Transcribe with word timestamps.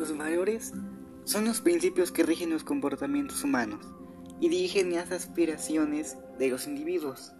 Los 0.00 0.16
valores 0.16 0.72
son 1.24 1.44
los 1.44 1.60
principios 1.60 2.10
que 2.10 2.22
rigen 2.22 2.48
los 2.48 2.64
comportamientos 2.64 3.44
humanos 3.44 3.84
y 4.40 4.48
dirigen 4.48 4.94
las 4.94 5.12
aspiraciones 5.12 6.16
de 6.38 6.48
los 6.48 6.66
individuos. 6.66 7.34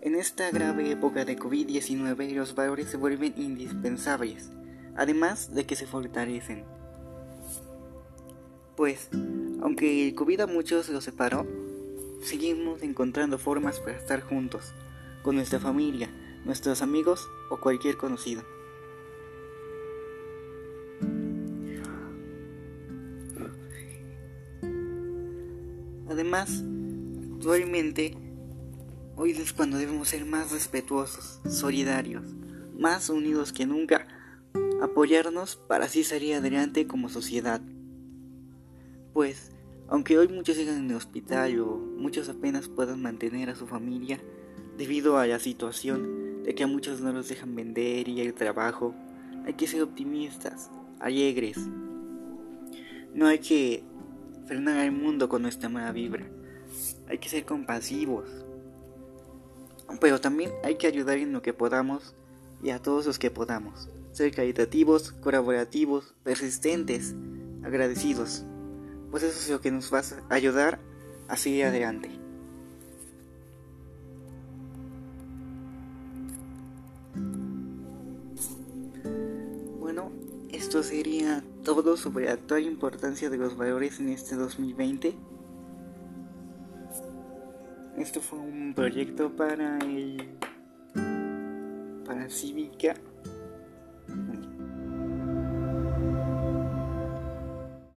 En 0.00 0.14
esta 0.14 0.50
grave 0.50 0.90
época 0.90 1.26
de 1.26 1.38
COVID-19 1.38 2.32
los 2.32 2.54
valores 2.54 2.88
se 2.88 2.96
vuelven 2.96 3.34
indispensables, 3.36 4.50
además 4.96 5.54
de 5.54 5.66
que 5.66 5.76
se 5.76 5.86
fortalecen. 5.86 6.64
Pues, 8.74 9.10
aunque 9.60 10.08
el 10.08 10.14
COVID 10.14 10.40
a 10.40 10.46
muchos 10.46 10.88
los 10.88 11.04
separó, 11.04 11.46
seguimos 12.22 12.82
encontrando 12.82 13.36
formas 13.36 13.78
para 13.78 13.98
estar 13.98 14.22
juntos, 14.22 14.72
con 15.22 15.36
nuestra 15.36 15.60
familia, 15.60 16.08
nuestros 16.46 16.80
amigos 16.80 17.28
o 17.50 17.60
cualquier 17.60 17.98
conocido. 17.98 18.42
Además, 26.08 26.64
actualmente, 27.34 28.14
hoy 29.14 29.32
es 29.32 29.52
cuando 29.52 29.76
debemos 29.76 30.08
ser 30.08 30.24
más 30.24 30.52
respetuosos, 30.52 31.40
solidarios, 31.46 32.24
más 32.78 33.10
unidos 33.10 33.52
que 33.52 33.66
nunca, 33.66 34.08
apoyarnos 34.80 35.56
para 35.56 35.84
así 35.84 36.04
salir 36.04 36.34
adelante 36.34 36.86
como 36.86 37.10
sociedad. 37.10 37.60
Pues, 39.12 39.52
aunque 39.88 40.18
hoy 40.18 40.28
muchos 40.28 40.56
sigan 40.56 40.78
en 40.78 40.90
el 40.90 40.96
hospital 40.96 41.60
o 41.60 41.76
muchos 41.76 42.30
apenas 42.30 42.68
puedan 42.68 43.02
mantener 43.02 43.50
a 43.50 43.54
su 43.56 43.66
familia 43.66 44.18
debido 44.78 45.18
a 45.18 45.26
la 45.26 45.38
situación 45.38 46.42
de 46.44 46.54
que 46.54 46.64
a 46.64 46.68
muchos 46.68 47.02
no 47.02 47.12
los 47.12 47.28
dejan 47.28 47.54
vender 47.54 48.08
y 48.08 48.22
el 48.22 48.32
trabajo, 48.32 48.94
hay 49.44 49.54
que 49.54 49.66
ser 49.66 49.82
optimistas, 49.82 50.70
alegres. 51.00 51.58
No 53.12 53.26
hay 53.26 53.40
que 53.40 53.82
frenar 54.48 54.78
al 54.78 54.92
mundo 54.92 55.28
con 55.28 55.42
nuestra 55.42 55.68
mala 55.68 55.92
vibra. 55.92 56.26
Hay 57.08 57.18
que 57.18 57.28
ser 57.28 57.44
compasivos. 57.44 58.28
Pero 60.00 60.20
también 60.20 60.50
hay 60.64 60.76
que 60.76 60.86
ayudar 60.86 61.18
en 61.18 61.32
lo 61.32 61.42
que 61.42 61.52
podamos 61.52 62.16
y 62.62 62.70
a 62.70 62.80
todos 62.80 63.06
los 63.06 63.18
que 63.18 63.30
podamos. 63.30 63.88
Ser 64.12 64.34
caritativos, 64.34 65.12
colaborativos, 65.12 66.14
persistentes, 66.24 67.14
agradecidos. 67.62 68.44
Pues 69.10 69.22
eso 69.22 69.38
es 69.38 69.50
lo 69.50 69.60
que 69.60 69.70
nos 69.70 69.92
va 69.92 70.00
a 70.00 70.34
ayudar 70.34 70.80
a 71.28 71.36
seguir 71.36 71.66
adelante. 71.66 72.17
Esto 80.68 80.82
sería 80.82 81.42
todo 81.64 81.96
sobre 81.96 82.26
la 82.26 82.32
actual 82.32 82.64
importancia 82.64 83.30
de 83.30 83.38
los 83.38 83.56
valores 83.56 84.00
en 84.00 84.10
este 84.10 84.36
2020. 84.36 85.14
Esto 87.96 88.20
fue 88.20 88.38
un 88.38 88.74
proyecto 88.74 89.34
para 89.34 89.78
el 89.78 90.28
para 92.04 92.28
Cívica 92.28 92.92